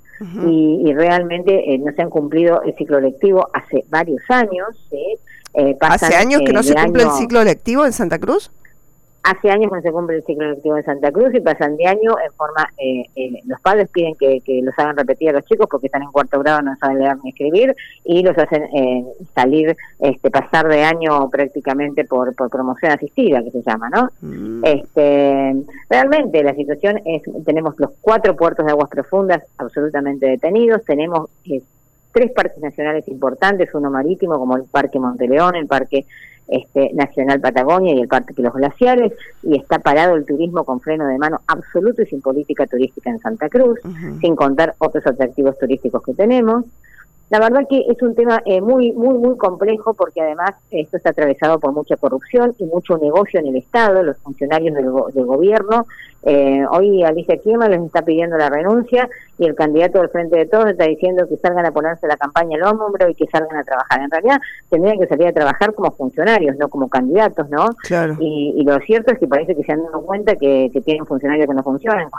Y, 0.46 0.94
realmente 0.94 1.74
eh, 1.74 1.78
no 1.80 1.92
se 1.94 2.02
han 2.02 2.10
cumplido 2.10 2.62
el 2.62 2.76
ciclo 2.76 3.00
lectivo 3.00 3.48
hace 3.54 3.84
varios 3.90 4.22
años. 4.30 4.68
¿sí? 4.90 5.18
Eh, 5.54 5.76
¿Hace 5.82 6.16
años 6.16 6.42
que 6.46 6.54
no 6.54 6.64
se 6.64 6.76
cumple 6.76 7.04
el 7.04 7.12
ciclo 7.12 7.44
lectivo 7.44 7.86
en 7.86 7.94
Santa 7.94 8.20
Cruz? 8.20 8.52
Hace 9.24 9.52
años 9.52 9.70
que 9.70 9.76
no 9.76 9.82
se 9.84 9.92
cumple 9.92 10.18
el 10.18 10.24
ciclo 10.24 10.50
lectivo 10.50 10.78
en 10.78 10.84
Santa 10.84 11.12
Cruz 11.12 11.34
y 11.36 11.42
pasan 11.42 11.78
de 11.78 11.86
año 11.86 12.16
en 12.26 12.32
forma, 12.34 12.68
eh, 12.78 13.06
eh, 13.16 13.40
los 13.46 13.62
padres 13.62 13.88
piden 13.90 14.16
que, 14.16 14.42
los 14.64 14.78
hagan 14.80 14.98
repetir 14.98 15.30
a 15.30 15.34
los 15.34 15.46
chicos 15.46 15.68
porque 15.70 15.88
están 15.88 16.02
en 16.02 16.12
cuarto 16.12 16.40
grado, 16.40 16.64
no 16.64 16.76
saben 16.78 17.00
leer 17.00 17.18
ni 17.24 17.30
escribir 17.30 17.76
y 18.04 18.24
los 18.24 18.36
hacen 18.36 18.64
eh, 18.76 19.06
salir, 19.36 19.76
este, 20.00 20.32
pasar 20.32 20.68
de 20.68 20.84
año 20.84 21.30
prácticamente 21.30 22.04
por, 22.06 22.34
por 22.36 22.50
promoción 22.50 22.94
asistida, 22.94 23.44
que 23.44 23.52
se 23.52 23.62
llama, 23.62 23.90
¿no? 23.90 24.10
Mm. 24.22 24.66
Este, 24.66 25.56
realmente 25.88 26.44
la 26.44 26.56
situación 26.56 27.00
es, 27.06 27.22
tenemos 27.46 27.76
los 27.80 27.92
cuatro 28.02 28.36
puertos 28.36 28.66
de 28.66 28.72
aguas 28.72 28.90
profundas 28.90 29.44
absolutamente 29.60 30.26
detenidos, 30.26 30.84
tenemos 30.84 31.30
tres 32.12 32.32
parques 32.32 32.60
nacionales 32.60 33.08
importantes, 33.08 33.70
uno 33.74 33.90
marítimo 33.90 34.38
como 34.38 34.58
el 34.58 34.64
Parque 34.64 35.00
Monteleón, 35.00 35.56
el 35.56 35.68
Parque 35.68 36.06
este, 36.52 36.92
Nacional 36.94 37.40
Patagonia 37.40 37.96
y 37.96 38.02
el 38.02 38.08
Parque 38.08 38.34
de 38.36 38.44
los 38.44 38.54
Glaciares, 38.54 39.14
y 39.42 39.58
está 39.58 39.80
parado 39.80 40.16
el 40.16 40.26
turismo 40.26 40.64
con 40.64 40.80
freno 40.82 41.08
de 41.08 41.18
mano 41.18 41.40
absoluto 41.48 42.02
y 42.02 42.06
sin 42.06 42.22
política 42.22 42.68
turística 42.68 43.10
en 43.10 43.20
Santa 43.20 43.50
Cruz, 43.50 43.80
sin 44.20 44.36
contar 44.36 44.76
otros 44.78 45.08
atractivos 45.08 45.58
turísticos 45.58 46.04
que 46.04 46.14
tenemos. 46.14 46.66
La 47.32 47.40
verdad 47.40 47.66
que 47.70 47.86
es 47.88 48.02
un 48.02 48.14
tema 48.14 48.44
eh, 48.46 48.60
muy, 48.60 48.92
muy, 48.92 49.18
muy 49.18 49.38
complejo 49.38 49.94
porque 49.94 50.20
además 50.20 50.52
esto 50.70 50.98
está 50.98 51.12
atravesado 51.12 51.60
por 51.60 51.72
mucha 51.72 51.96
corrupción 51.96 52.54
y 52.60 52.66
mucho 52.66 52.98
negocio 52.98 53.40
en 53.40 53.48
el 53.48 53.56
Estado, 53.56 54.04
los 54.04 54.18
funcionarios 54.18 54.76
del, 54.76 55.26
gobierno. 55.26 55.86
Eh, 56.24 56.64
hoy 56.70 57.04
Alicia 57.04 57.38
Kiema 57.38 57.70
les 57.70 57.82
está 57.82 58.02
pidiendo 58.02 58.38
la 58.38 58.50
renuncia 58.50 59.10
y 59.40 59.46
el 59.46 59.56
candidato 59.56 60.00
del 60.00 60.10
Frente 60.10 60.38
de 60.38 60.46
Todos 60.46 60.70
está 60.70 60.86
diciendo 60.86 61.26
que 61.28 61.38
salgan 61.38 61.66
a 61.66 61.72
ponerse 61.72 62.06
la 62.06 62.18
campaña 62.18 62.58
al 62.58 62.76
hombro 62.76 63.10
y 63.10 63.16
que 63.16 63.26
salgan 63.28 63.58
a 63.58 63.64
trabajar. 63.64 64.02
En 64.02 64.12
realidad 64.12 64.40
tendrían 64.70 65.00
que 65.00 65.08
salir 65.08 65.28
a 65.28 65.34
trabajar 65.34 65.74
como 65.74 65.90
funcionarios, 65.92 66.58
no 66.58 66.68
como 66.68 66.90
candidatos, 66.90 67.50
¿no? 67.50 67.70
Claro. 67.84 68.18
Y, 68.20 68.62
lo 68.66 68.78
cierto 68.82 69.14
es 69.14 69.20
que 69.20 69.28
parece 69.28 69.56
que 69.56 69.64
se 69.64 69.72
han 69.72 69.84
dado 69.84 70.02
cuenta 70.02 70.36
que, 70.36 70.70
tienen 70.86 71.06
funcionarios 71.06 71.48
que 71.48 71.54
no 71.54 71.64
funcionan, 71.64 72.10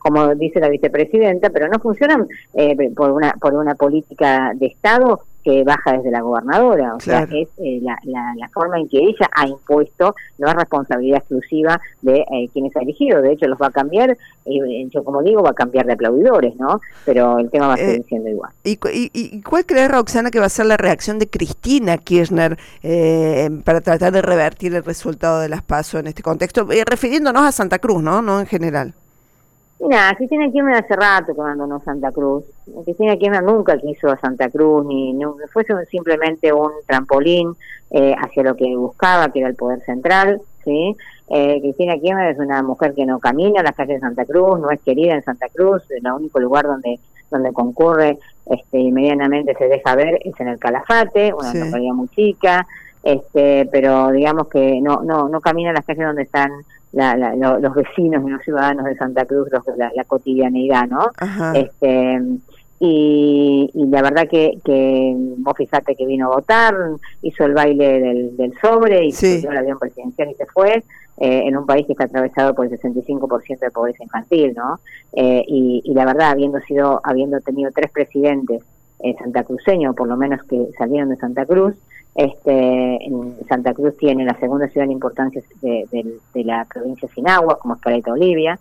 como 0.00 0.34
dice 0.34 0.60
la 0.60 0.68
vicepresidenta, 0.68 1.50
pero 1.50 1.68
no 1.68 1.78
funcionan 1.78 2.28
eh, 2.54 2.76
por 2.94 3.10
una 3.10 3.32
por 3.40 3.54
una 3.54 3.74
política 3.74 4.52
de 4.58 4.66
Estado 4.66 5.22
que 5.46 5.62
baja 5.62 5.92
desde 5.92 6.10
la 6.10 6.22
gobernadora, 6.22 6.96
o 6.96 6.98
sea, 6.98 7.22
es 7.22 7.48
eh, 7.58 7.78
la, 7.80 7.96
la, 8.02 8.48
forma 8.48 8.80
en 8.80 8.88
que 8.88 8.98
ella 8.98 9.30
ha 9.32 9.46
impuesto, 9.46 10.12
no 10.38 10.48
es 10.48 10.54
responsabilidad 10.56 11.18
exclusiva 11.18 11.80
de 12.02 12.18
eh, 12.18 12.48
quienes 12.52 12.76
ha 12.76 12.80
elegido, 12.80 13.22
de 13.22 13.30
hecho 13.30 13.46
los 13.46 13.56
va 13.56 13.68
a 13.68 13.70
cambiar, 13.70 14.18
y 14.44 14.88
yo 14.88 15.04
como 15.04 15.22
digo, 15.22 15.44
va 15.44 15.50
a 15.50 15.54
cambiar 15.54 15.86
de 15.86 15.92
aplaudidores, 15.92 16.56
¿no? 16.56 16.80
Pero 17.04 17.38
el 17.38 17.48
tema 17.48 17.68
va 17.68 17.74
a 17.74 17.76
seguir 17.76 18.00
eh, 18.00 18.04
siendo 18.08 18.28
igual. 18.28 18.50
¿Y, 18.64 18.76
y, 19.12 19.40
cuál 19.42 19.64
cree 19.66 19.86
Roxana 19.86 20.32
que 20.32 20.40
va 20.40 20.46
a 20.46 20.48
ser 20.48 20.66
la 20.66 20.76
reacción 20.76 21.20
de 21.20 21.28
Cristina 21.28 21.96
Kirchner 21.96 22.58
para 23.62 23.80
tratar 23.82 24.10
de 24.10 24.22
revertir 24.22 24.74
el 24.74 24.82
resultado 24.82 25.38
de 25.38 25.48
las 25.48 25.62
PASO 25.62 26.00
en 26.00 26.08
este 26.08 26.24
contexto, 26.24 26.66
refiriéndonos 26.86 27.44
a 27.44 27.52
Santa 27.52 27.78
Cruz, 27.78 28.02
¿no? 28.02 28.20
No 28.20 28.40
en 28.40 28.46
general. 28.46 28.94
Mira, 29.78 30.14
Cristina 30.16 30.50
Kirchner 30.50 30.74
hace 30.74 30.96
rato 30.96 31.34
que 31.34 31.40
abandonó 31.40 31.80
Santa 31.80 32.10
Cruz. 32.10 32.44
Cristina 32.84 33.16
Kirchner 33.16 33.42
nunca 33.42 33.78
quiso 33.78 34.08
a 34.08 34.18
Santa 34.18 34.48
Cruz, 34.48 34.86
ni, 34.86 35.18
fue 35.52 35.64
simplemente 35.88 36.52
un 36.52 36.70
trampolín 36.86 37.54
eh, 37.90 38.14
hacia 38.18 38.42
lo 38.42 38.56
que 38.56 38.74
buscaba, 38.76 39.30
que 39.30 39.40
era 39.40 39.48
el 39.48 39.54
poder 39.54 39.80
central. 39.82 40.40
¿sí? 40.64 40.96
Eh, 41.28 41.60
Cristina 41.60 41.94
Kirchner 41.94 42.30
es 42.30 42.38
una 42.38 42.62
mujer 42.62 42.94
que 42.94 43.04
no 43.04 43.18
camina 43.18 43.60
a 43.60 43.64
las 43.64 43.76
calles 43.76 43.96
de 43.96 44.00
Santa 44.00 44.24
Cruz, 44.24 44.58
no 44.60 44.70
es 44.70 44.80
querida 44.80 45.14
en 45.14 45.22
Santa 45.22 45.48
Cruz, 45.48 45.82
el 45.90 46.10
único 46.10 46.40
lugar 46.40 46.66
donde 46.66 46.98
donde 47.30 47.52
concurre 47.52 48.18
este, 48.46 48.78
y 48.78 48.92
medianamente 48.92 49.54
se 49.54 49.68
deja 49.68 49.94
ver 49.94 50.20
es 50.24 50.38
en 50.38 50.48
el 50.48 50.58
Calafate, 50.58 51.32
una 51.32 51.52
localidad 51.52 51.94
muy 51.94 52.08
chica, 52.08 52.66
este, 53.06 53.68
pero 53.70 54.10
digamos 54.10 54.48
que 54.48 54.80
no, 54.80 55.02
no, 55.02 55.28
no 55.28 55.40
camina 55.40 55.72
las 55.72 55.84
calles 55.84 56.06
donde 56.06 56.22
están 56.22 56.50
los 56.92 57.74
vecinos 57.74 58.24
y 58.26 58.30
los 58.30 58.42
ciudadanos 58.42 58.84
de 58.84 58.96
Santa 58.96 59.24
Cruz, 59.24 59.48
la, 59.76 60.04
cotidianeidad, 60.04 60.88
¿no? 60.88 61.12
Este, 61.54 62.20
y, 62.80 63.70
la 63.74 64.02
verdad 64.02 64.26
que, 64.28 64.58
que 64.64 65.14
vos 65.38 65.56
fijate 65.56 65.94
que 65.94 66.04
vino 66.04 66.26
a 66.26 66.34
votar, 66.34 66.74
hizo 67.22 67.44
el 67.44 67.54
baile 67.54 68.00
del, 68.36 68.52
sobre 68.60 69.04
y 69.06 69.12
subió 69.12 69.52
el 69.52 69.58
avión 69.58 69.78
presidencial 69.78 70.30
y 70.30 70.34
se 70.34 70.46
fue. 70.46 70.82
Eh, 71.18 71.44
en 71.46 71.56
un 71.56 71.64
país 71.64 71.86
que 71.86 71.92
está 71.92 72.04
atravesado 72.04 72.54
por 72.54 72.66
el 72.66 72.78
65% 72.78 73.58
de 73.58 73.70
pobreza 73.70 74.04
infantil, 74.04 74.52
¿no? 74.54 74.80
Eh, 75.14 75.42
y, 75.48 75.80
y, 75.82 75.94
la 75.94 76.04
verdad, 76.04 76.32
habiendo 76.32 76.60
sido, 76.60 77.00
habiendo 77.04 77.40
tenido 77.40 77.70
tres 77.70 77.90
presidentes 77.90 78.62
eh, 79.00 79.14
santacruceños, 79.18 79.94
por 79.94 80.08
lo 80.08 80.16
menos 80.16 80.42
que 80.44 80.68
salieron 80.78 81.08
de 81.08 81.16
Santa 81.16 81.44
Cruz, 81.46 81.74
este, 82.16 83.04
en 83.04 83.36
Santa 83.46 83.74
Cruz 83.74 83.94
tiene 83.98 84.24
la 84.24 84.38
segunda 84.40 84.68
ciudad 84.68 84.86
en 84.86 84.92
importancia 84.92 85.42
de, 85.60 86.18
la 86.34 86.64
provincia 86.64 87.08
sin 87.14 87.28
agua, 87.28 87.58
como 87.58 87.74
es 87.74 87.80
Caleta 87.80 88.12
Olivia. 88.12 88.58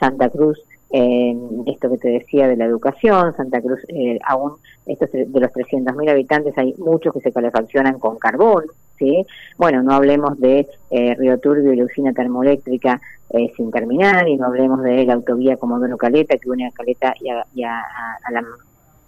Santa 0.00 0.30
Cruz, 0.30 0.58
eh, 0.90 1.36
esto 1.66 1.90
que 1.90 1.98
te 1.98 2.08
decía 2.08 2.48
de 2.48 2.56
la 2.56 2.64
educación, 2.64 3.34
Santa 3.36 3.60
Cruz, 3.60 3.80
eh, 3.88 4.18
aún 4.24 4.54
estos 4.86 5.10
de 5.12 5.26
los 5.26 5.52
300.000 5.52 6.10
habitantes 6.10 6.56
hay 6.56 6.74
muchos 6.78 7.12
que 7.12 7.20
se 7.20 7.32
calefaccionan 7.32 7.98
con 7.98 8.18
carbón, 8.18 8.64
¿sí? 8.98 9.26
Bueno, 9.58 9.82
no 9.82 9.92
hablemos 9.92 10.38
de 10.40 10.66
eh, 10.90 11.14
Río 11.18 11.38
Turbio 11.38 11.72
y 11.72 11.76
la 11.76 11.84
usina 11.84 12.12
termoeléctrica 12.12 13.00
eh, 13.30 13.52
sin 13.56 13.70
terminar, 13.70 14.28
y 14.28 14.36
no 14.36 14.46
hablemos 14.46 14.82
de 14.82 15.04
la 15.04 15.14
autovía 15.14 15.56
Comodoro 15.56 15.98
Caleta, 15.98 16.38
que 16.38 16.48
une 16.48 16.66
a 16.66 16.70
Caleta 16.70 17.14
y 17.20 17.62
a, 17.64 17.84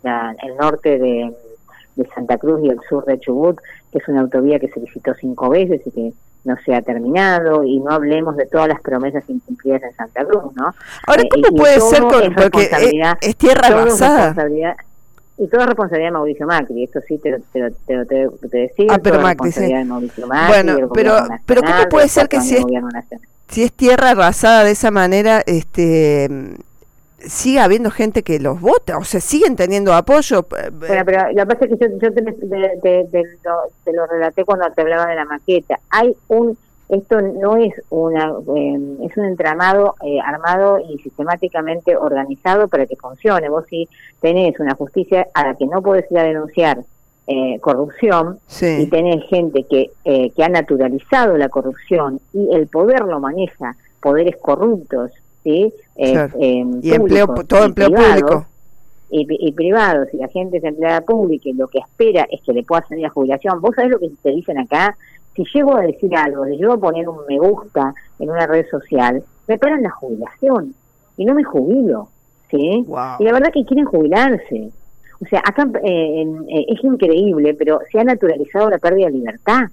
el 0.04 0.56
norte 0.56 0.98
de 0.98 1.34
de 1.98 2.08
Santa 2.14 2.38
Cruz 2.38 2.60
y 2.64 2.68
el 2.68 2.78
sur 2.88 3.04
de 3.04 3.18
Chubut, 3.18 3.58
que 3.92 3.98
es 3.98 4.08
una 4.08 4.20
autovía 4.20 4.58
que 4.58 4.68
se 4.68 4.80
visitó 4.80 5.14
cinco 5.14 5.50
veces 5.50 5.82
y 5.84 5.90
que 5.90 6.12
no 6.44 6.56
se 6.64 6.74
ha 6.74 6.80
terminado, 6.80 7.64
y 7.64 7.80
no 7.80 7.90
hablemos 7.90 8.36
de 8.36 8.46
todas 8.46 8.68
las 8.68 8.80
promesas 8.80 9.24
incumplidas 9.28 9.82
en 9.82 9.92
Santa 9.94 10.24
Cruz, 10.24 10.44
¿no? 10.54 10.72
Ahora, 11.06 11.22
eh, 11.22 11.28
¿cómo 11.28 11.56
puede 11.56 11.80
ser 11.80 12.02
con, 12.02 12.34
porque 12.34 12.70
es, 13.20 13.36
tierra 13.36 13.66
arrasada? 13.66 14.34
Y 15.40 15.46
toda 15.46 15.66
responsabilidad 15.66 16.08
de 16.08 16.12
Mauricio 16.12 16.46
Macri, 16.46 16.84
esto 16.84 17.00
sí 17.06 17.18
te, 17.18 17.40
te, 17.52 17.70
te, 17.86 18.04
te, 18.06 18.28
te 18.50 18.58
decía. 18.58 18.86
Ah, 18.90 18.98
pero 19.00 19.20
Macri, 19.20 19.52
sí. 19.52 19.72
bueno, 20.48 20.90
pero, 20.92 21.16
pero 21.46 21.62
¿cómo 21.62 21.88
puede 21.88 22.08
ser 22.08 22.28
que 22.28 22.40
si 22.40 22.56
es, 22.56 22.64
si 23.48 23.62
es 23.62 23.72
tierra 23.72 24.10
arrasada 24.10 24.64
de 24.64 24.72
esa 24.72 24.90
manera, 24.90 25.42
este 25.46 26.28
sigue 27.18 27.60
habiendo 27.60 27.90
gente 27.90 28.22
que 28.22 28.38
los 28.38 28.60
vota, 28.60 28.98
o 28.98 29.04
sea, 29.04 29.20
siguen 29.20 29.56
teniendo 29.56 29.92
apoyo. 29.92 30.46
Bueno, 30.48 31.04
pero 31.04 31.28
lo 31.32 31.34
que 31.34 31.46
pasa 31.46 31.64
es 31.64 31.70
que 31.70 31.88
yo, 31.88 31.98
yo 32.00 32.14
te, 32.14 32.22
te, 33.84 33.92
lo, 33.92 34.06
relaté 34.06 34.44
cuando 34.44 34.70
te 34.70 34.82
hablaba 34.82 35.06
de 35.06 35.16
la 35.16 35.24
maqueta. 35.24 35.80
Hay 35.90 36.14
un, 36.28 36.56
esto 36.88 37.20
no 37.20 37.56
es 37.56 37.74
una, 37.90 38.32
em, 38.56 39.02
es 39.02 39.16
un 39.16 39.24
entramado 39.24 39.94
eh, 40.04 40.20
armado 40.24 40.78
y 40.78 40.98
sistemáticamente 40.98 41.96
organizado 41.96 42.68
para 42.68 42.86
que 42.86 42.96
funcione. 42.96 43.48
Vos 43.48 43.64
si 43.68 43.88
tenés 44.20 44.58
una 44.60 44.74
justicia 44.74 45.26
a 45.34 45.48
la 45.48 45.54
que 45.54 45.66
no 45.66 45.82
podés 45.82 46.10
ir 46.10 46.18
a 46.18 46.22
denunciar 46.22 46.78
eh, 47.26 47.58
corrupción 47.60 48.38
y 48.58 48.86
tenés 48.86 49.22
gente 49.28 49.64
que, 49.68 49.90
eh, 50.04 50.30
que 50.30 50.44
ha 50.44 50.48
naturalizado 50.48 51.36
la 51.36 51.50
corrupción 51.50 52.20
y 52.32 52.54
el 52.54 52.68
poder 52.68 53.02
lo 53.02 53.20
maneja, 53.20 53.76
poderes 54.00 54.36
corruptos 54.36 55.10
¿sí? 55.48 55.74
Eh, 55.96 56.64
y 56.82 56.92
empleo, 56.92 57.26
todo 57.46 57.64
empleo 57.64 57.90
público. 57.90 58.46
Y, 59.10 59.26
y, 59.48 59.52
privados, 59.52 60.08
y 60.12 60.18
la 60.18 60.28
gente 60.28 60.58
es 60.58 60.64
empleada 60.64 61.00
pública 61.00 61.48
y 61.48 61.54
lo 61.54 61.66
que 61.68 61.78
espera 61.78 62.26
es 62.30 62.42
que 62.42 62.52
le 62.52 62.62
pueda 62.62 62.86
salir 62.86 63.04
la 63.04 63.10
jubilación. 63.10 63.58
¿Vos 63.62 63.74
sabés 63.74 63.92
lo 63.92 63.98
que 63.98 64.10
te 64.22 64.30
dicen 64.30 64.58
acá? 64.58 64.96
Si 65.34 65.44
llego 65.54 65.76
a 65.76 65.82
decir 65.82 66.14
algo, 66.14 66.44
si 66.44 66.58
llego 66.58 66.74
a 66.74 66.78
poner 66.78 67.08
un 67.08 67.16
me 67.26 67.38
gusta 67.38 67.94
en 68.18 68.28
una 68.28 68.46
red 68.46 68.66
social, 68.70 69.22
me 69.46 69.56
paran 69.56 69.82
la 69.82 69.90
jubilación 69.90 70.74
y 71.16 71.24
no 71.24 71.34
me 71.34 71.42
jubilo. 71.42 72.08
¿sí? 72.50 72.84
Y 73.18 73.24
la 73.24 73.32
verdad 73.32 73.50
que 73.52 73.64
quieren 73.64 73.86
jubilarse. 73.86 74.70
O 75.22 75.26
sea, 75.26 75.40
acá 75.40 75.66
eh, 75.82 76.26
eh, 76.48 76.66
es 76.68 76.84
increíble, 76.84 77.54
pero 77.54 77.80
se 77.90 77.98
ha 77.98 78.04
naturalizado 78.04 78.68
la 78.68 78.78
pérdida 78.78 79.06
de 79.06 79.12
libertad. 79.12 79.68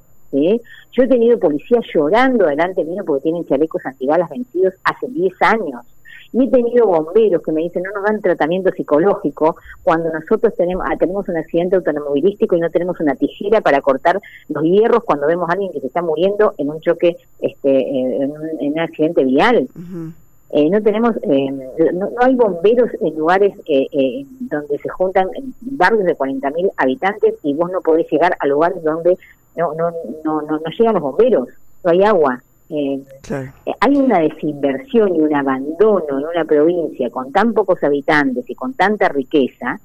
Yo 0.92 1.04
he 1.04 1.08
tenido 1.08 1.40
policías 1.40 1.86
llorando 1.94 2.46
delante 2.46 2.84
mío 2.84 3.04
porque 3.06 3.24
tienen 3.24 3.46
chalecos 3.46 3.86
antibalas 3.86 4.30
vencidos 4.30 4.74
hace 4.84 5.08
10 5.08 5.42
años. 5.42 5.82
Y 6.34 6.44
he 6.44 6.50
tenido 6.50 6.88
bomberos 6.88 7.42
que 7.42 7.52
me 7.54 7.62
dicen, 7.62 7.84
no 7.84 7.92
nos 7.94 8.04
dan 8.04 8.22
tratamiento 8.22 8.70
psicológico 8.72 9.56
cuando 9.84 10.12
nosotros 10.12 10.54
tenemos, 10.56 10.86
ah, 10.86 10.98
tenemos 10.98 11.30
un 11.30 11.38
accidente 11.38 11.78
automovilístico 11.78 12.58
y 12.58 12.60
no 12.60 12.70
tenemos 12.70 13.00
una 13.00 13.16
tijera 13.16 13.62
para 13.62 13.80
cortar 13.82 14.20
los 14.50 14.64
hierros 14.64 15.04
cuando 15.06 15.28
vemos 15.28 15.50
a 15.50 15.54
alguien 15.54 15.72
que 15.72 15.80
se 15.80 15.88
está 15.88 16.02
muriendo 16.02 16.54
en 16.58 16.70
un 16.72 16.82
choque, 16.82 17.16
este, 17.40 17.90
en, 18.22 18.32
un, 18.32 18.80
accidente 18.80 19.24
vial. 19.24 19.70
Eh, 20.58 20.70
no 20.70 20.82
tenemos, 20.82 21.14
eh, 21.24 21.52
no, 21.52 22.10
hay 22.22 22.34
bomberos 22.34 22.90
en 23.02 23.14
lugares 23.18 23.54
eh, 23.68 24.26
donde 24.40 24.78
se 24.78 24.88
juntan 24.88 25.28
barrios 25.60 26.06
de 26.06 26.16
40.000 26.16 26.72
habitantes 26.78 27.36
y 27.44 27.54
vos 27.54 27.70
no 27.74 27.82
podés 27.82 28.10
llegar 28.10 28.38
a 28.40 28.48
lugares 28.48 28.82
donde 28.82 29.18
no, 29.58 29.74
no, 29.74 29.92
no, 30.24 30.42
no, 30.44 30.60
llegan 30.80 30.94
los 30.94 31.04
bomberos, 31.04 31.50
no 31.84 31.92
hay 31.92 32.04
agua. 32.04 32.42
hay 32.70 33.96
una 33.98 34.20
desinversión 34.20 35.14
y 35.14 35.20
un 35.20 35.36
abandono 35.36 36.20
en 36.20 36.26
una 36.26 36.46
provincia 36.46 37.10
con 37.10 37.34
tan 37.34 37.54
pocos 37.54 37.84
habitantes 37.84 38.50
y 38.50 38.56
con 38.56 38.74
tanta 38.76 39.10
riqueza 39.10 39.82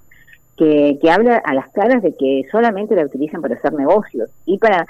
que, 0.57 1.00
que, 1.03 1.11
habla 1.11 1.39
a 1.39 1.53
las 1.53 1.69
caras 1.71 2.00
de 2.00 2.15
que 2.15 2.45
solamente 2.49 2.95
la 2.95 3.07
utilizan 3.07 3.43
para 3.43 3.57
hacer 3.57 3.73
negocios 3.73 4.31
y 4.47 4.57
para 4.59 4.87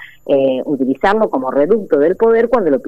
utilizarlo 0.65 1.31
como 1.31 1.49
reducto 1.49 1.97
del 1.97 2.17
poder 2.17 2.49
cuando 2.49 2.69
lo 2.69 2.79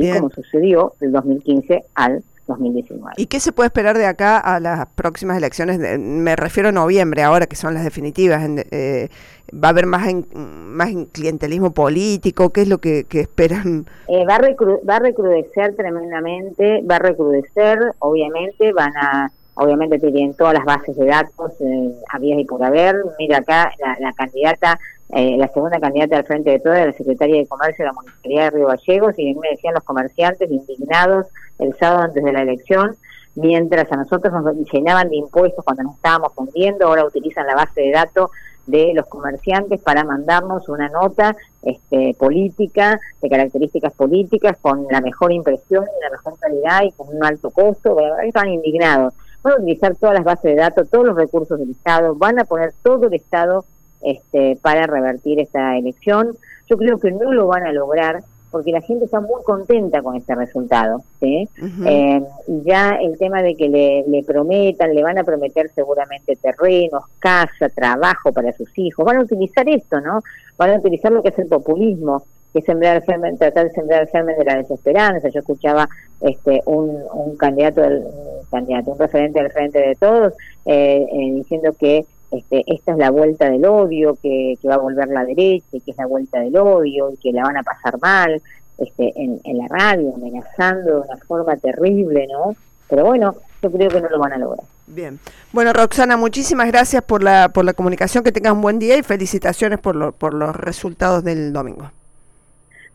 pierden 0.00 0.22
como 0.22 0.34
sucedió 0.34 0.92
del 1.00 1.12
2015 1.12 1.84
al 1.94 2.22
2019. 2.46 3.14
¿Y 3.16 3.26
qué 3.26 3.40
se 3.40 3.52
puede 3.52 3.68
esperar 3.68 3.98
de 3.98 4.06
acá 4.06 4.38
a 4.38 4.60
las 4.60 4.86
próximas 4.94 5.36
elecciones? 5.36 5.78
me 5.98 6.36
refiero 6.36 6.68
a 6.68 6.72
noviembre, 6.72 7.22
ahora 7.22 7.46
que 7.46 7.56
son 7.56 7.74
las 7.74 7.84
definitivas. 7.84 8.42
Eh, 8.70 9.08
¿Va 9.52 9.68
a 9.68 9.70
haber 9.70 9.86
más, 9.86 10.08
más 10.34 10.90
clientelismo 11.12 11.72
político? 11.72 12.50
¿Qué 12.50 12.62
es 12.62 12.68
lo 12.68 12.78
que, 12.78 13.06
esperan? 13.10 13.86
Eh, 14.08 14.24
va, 14.24 14.36
a 14.36 14.40
va 14.88 14.96
a 14.96 15.00
recrudecer 15.00 15.74
tremendamente, 15.76 16.82
va 16.88 16.96
a 16.96 17.00
recrudecer, 17.00 17.78
obviamente, 17.98 18.72
van 18.72 18.96
a 18.96 19.30
obviamente 19.58 19.98
tienen 19.98 20.34
todas 20.34 20.52
las 20.52 20.66
bases 20.66 20.94
de 20.96 21.06
datos 21.06 21.52
eh, 21.60 21.94
había 22.12 22.38
y 22.38 22.44
por 22.44 22.62
haber. 22.62 22.96
Mira 23.18 23.38
acá 23.38 23.72
la 24.00 24.12
candidata 24.12 24.78
eh, 25.10 25.36
la 25.36 25.48
segunda 25.48 25.78
candidata 25.78 26.18
al 26.18 26.24
frente 26.24 26.50
de 26.50 26.58
todas, 26.58 26.86
la 26.86 26.92
secretaria 26.92 27.36
de 27.36 27.46
Comercio 27.46 27.84
de 27.84 27.86
la 27.86 27.92
Municipalidad 27.92 28.44
de 28.44 28.50
Río 28.50 28.66
Gallegos, 28.66 29.14
y 29.18 29.34
me 29.34 29.50
decían 29.50 29.74
los 29.74 29.84
comerciantes 29.84 30.50
indignados 30.50 31.26
el 31.58 31.76
sábado 31.76 32.02
antes 32.02 32.24
de 32.24 32.32
la 32.32 32.42
elección, 32.42 32.96
mientras 33.36 33.90
a 33.92 33.96
nosotros 33.96 34.32
nos 34.32 34.72
llenaban 34.72 35.08
de 35.08 35.16
impuestos 35.16 35.64
cuando 35.64 35.84
nos 35.84 35.96
estábamos 35.96 36.32
fundiendo, 36.34 36.86
ahora 36.86 37.04
utilizan 37.04 37.46
la 37.46 37.54
base 37.54 37.82
de 37.82 37.92
datos 37.92 38.30
de 38.66 38.92
los 38.94 39.06
comerciantes 39.06 39.80
para 39.80 40.02
mandarnos 40.02 40.68
una 40.68 40.88
nota 40.88 41.36
este, 41.62 42.16
política, 42.18 42.98
de 43.22 43.28
características 43.28 43.92
políticas, 43.92 44.56
con 44.60 44.86
la 44.90 45.00
mejor 45.00 45.32
impresión 45.32 45.84
y 45.84 46.02
la 46.02 46.10
mejor 46.10 46.36
calidad 46.38 46.82
y 46.82 46.90
con 46.92 47.14
un 47.14 47.24
alto 47.24 47.50
costo, 47.50 47.96
están 48.24 48.48
indignados. 48.48 49.14
Van 49.42 49.52
a 49.52 49.56
utilizar 49.58 49.94
todas 49.94 50.16
las 50.16 50.24
bases 50.24 50.42
de 50.42 50.56
datos, 50.56 50.90
todos 50.90 51.06
los 51.06 51.16
recursos 51.16 51.58
del 51.60 51.70
Estado, 51.70 52.16
van 52.16 52.40
a 52.40 52.44
poner 52.44 52.74
todo 52.82 53.06
el 53.06 53.14
Estado 53.14 53.64
este, 54.02 54.58
para 54.60 54.86
revertir 54.86 55.40
esta 55.40 55.76
elección. 55.76 56.36
Yo 56.68 56.76
creo 56.76 56.98
que 56.98 57.12
no 57.12 57.32
lo 57.32 57.46
van 57.46 57.64
a 57.64 57.72
lograr 57.72 58.22
porque 58.50 58.72
la 58.72 58.80
gente 58.80 59.04
está 59.04 59.20
muy 59.20 59.42
contenta 59.44 60.02
con 60.02 60.16
este 60.16 60.34
resultado. 60.34 61.02
¿sí? 61.20 61.48
Eh, 61.84 62.22
y 62.46 62.62
ya 62.62 62.96
el 63.02 63.18
tema 63.18 63.42
de 63.42 63.54
que 63.54 63.68
le, 63.68 64.24
prometan, 64.24 64.94
le 64.94 65.02
van 65.02 65.18
a 65.18 65.24
prometer 65.24 65.68
seguramente 65.74 66.36
terrenos, 66.36 67.04
casa, 67.18 67.68
trabajo 67.74 68.32
para 68.32 68.52
sus 68.52 68.70
hijos, 68.78 69.04
van 69.04 69.18
a 69.18 69.22
utilizar 69.22 69.68
esto, 69.68 70.00
¿no? 70.00 70.22
Van 70.56 70.70
a 70.70 70.78
utilizar 70.78 71.12
lo 71.12 71.22
que 71.22 71.30
es 71.30 71.38
el 71.38 71.48
populismo, 71.48 72.22
que 72.52 72.60
es 72.60 72.64
sembrar 72.64 73.02
tratar 73.04 73.66
de 73.66 73.72
sembrar 73.72 74.02
el 74.02 74.08
germen 74.08 74.38
de 74.38 74.44
la 74.44 74.56
desesperanza. 74.56 75.28
Yo 75.28 75.40
escuchaba 75.40 75.88
este 76.22 76.62
un, 76.64 77.02
un 77.12 77.36
candidato, 77.36 77.82
del, 77.82 78.04
un 78.04 78.46
candidato, 78.50 78.92
un 78.92 78.98
referente 78.98 79.42
del 79.42 79.52
frente 79.52 79.80
de 79.80 79.96
todos, 79.96 80.32
eh, 80.64 81.06
eh, 81.12 81.32
diciendo 81.34 81.74
que 81.78 82.06
este, 82.30 82.64
esta 82.66 82.92
es 82.92 82.98
la 82.98 83.10
vuelta 83.10 83.48
del 83.48 83.64
odio, 83.64 84.16
que, 84.22 84.58
va 84.68 84.74
a 84.74 84.78
volver 84.78 85.08
la 85.08 85.24
derecha, 85.24 85.66
que 85.70 85.90
es 85.90 85.96
la 85.96 86.06
vuelta 86.06 86.40
del 86.40 86.56
odio, 86.56 87.12
y 87.12 87.16
que 87.16 87.32
la 87.32 87.42
van 87.42 87.56
a 87.56 87.62
pasar 87.62 87.98
mal 88.00 88.42
este, 88.78 89.12
en, 89.16 89.58
la 89.58 89.68
radio, 89.68 90.14
amenazando 90.14 91.00
de 91.00 91.00
una 91.08 91.16
forma 91.26 91.56
terrible, 91.56 92.26
¿no? 92.30 92.54
Pero 92.88 93.04
bueno, 93.04 93.34
yo 93.62 93.70
creo 93.70 93.90
que 93.90 94.00
no 94.00 94.08
lo 94.08 94.18
van 94.18 94.32
a 94.32 94.38
lograr. 94.38 94.66
Bien. 94.86 95.18
Bueno, 95.52 95.72
Roxana, 95.72 96.16
muchísimas 96.16 96.68
gracias 96.68 97.02
por 97.02 97.22
la, 97.22 97.48
por 97.48 97.64
la 97.64 97.72
comunicación, 97.72 98.22
que 98.22 98.32
tengas 98.32 98.52
un 98.52 98.60
buen 98.60 98.78
día 98.78 98.96
y 98.96 99.02
felicitaciones 99.02 99.78
por, 99.80 100.12
por 100.12 100.34
los 100.34 100.54
resultados 100.54 101.24
del 101.24 101.52
domingo. 101.52 101.90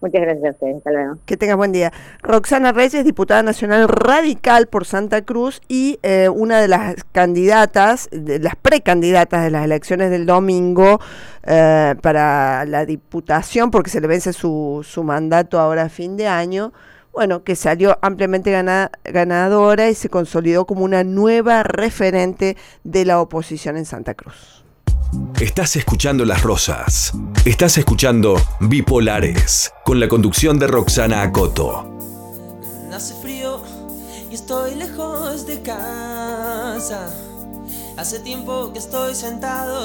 Muchas 0.01 0.21
gracias 0.21 0.45
a 0.45 0.49
ustedes. 0.49 0.77
Hasta 0.77 0.91
luego. 0.91 1.17
Que 1.25 1.37
tengas 1.37 1.57
buen 1.57 1.71
día. 1.71 1.93
Roxana 2.23 2.71
Reyes, 2.71 3.05
diputada 3.05 3.43
nacional 3.43 3.87
radical 3.87 4.67
por 4.67 4.85
Santa 4.85 5.21
Cruz 5.21 5.61
y 5.67 5.99
eh, 6.01 6.27
una 6.27 6.59
de 6.59 6.67
las 6.67 7.03
candidatas, 7.11 8.09
de 8.11 8.39
las 8.39 8.55
precandidatas 8.55 9.43
de 9.43 9.51
las 9.51 9.63
elecciones 9.63 10.09
del 10.09 10.25
domingo 10.25 10.99
eh, 11.43 11.95
para 12.01 12.65
la 12.65 12.85
diputación, 12.85 13.69
porque 13.69 13.91
se 13.91 14.01
le 14.01 14.07
vence 14.07 14.33
su, 14.33 14.83
su 14.83 15.03
mandato 15.03 15.59
ahora 15.59 15.83
a 15.83 15.89
fin 15.89 16.17
de 16.17 16.27
año. 16.27 16.73
Bueno, 17.13 17.43
que 17.43 17.55
salió 17.55 17.99
ampliamente 18.01 18.51
ganadora 19.03 19.89
y 19.89 19.95
se 19.95 20.09
consolidó 20.09 20.65
como 20.65 20.85
una 20.85 21.03
nueva 21.03 21.61
referente 21.61 22.55
de 22.83 23.05
la 23.05 23.19
oposición 23.19 23.77
en 23.77 23.85
Santa 23.85 24.13
Cruz. 24.13 24.60
Estás 25.39 25.75
escuchando 25.75 26.23
Las 26.23 26.43
Rosas. 26.43 27.13
Estás 27.43 27.77
escuchando 27.77 28.35
Bipolares, 28.59 29.73
con 29.83 29.99
la 29.99 30.07
conducción 30.07 30.57
de 30.59 30.67
Roxana 30.67 31.21
Acoto. 31.21 31.89
Hace 32.93 33.13
frío 33.15 33.61
y 34.29 34.35
estoy 34.35 34.75
lejos 34.75 35.45
de 35.47 35.61
casa. 35.61 37.13
Hace 37.97 38.19
tiempo 38.19 38.71
que 38.71 38.79
estoy 38.79 39.15
sentado 39.15 39.79